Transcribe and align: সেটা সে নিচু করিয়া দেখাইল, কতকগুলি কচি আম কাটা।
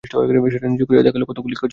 সেটা 0.03 0.17
সে 0.53 0.57
নিচু 0.73 0.85
করিয়া 0.87 1.03
দেখাইল, 1.07 1.23
কতকগুলি 1.29 1.55
কচি 1.61 1.61
আম 1.61 1.61
কাটা। 1.61 1.69